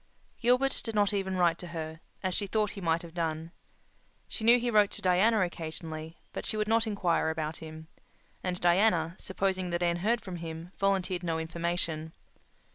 [0.39, 3.51] Gilbert did not even write to her, as she thought he might have done.
[4.27, 7.87] She knew he wrote to Diana occasionally, but she would not inquire about him;
[8.43, 12.13] and Diana, supposing that Anne heard from him, volunteered no information.